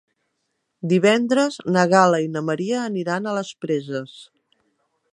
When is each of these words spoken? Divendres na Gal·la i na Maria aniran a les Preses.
Divendres 0.93 1.59
na 1.77 1.85
Gal·la 1.93 2.23
i 2.25 2.31
na 2.39 2.45
Maria 2.49 2.83
aniran 2.87 3.29
a 3.33 3.37
les 3.41 3.53
Preses. 3.67 4.19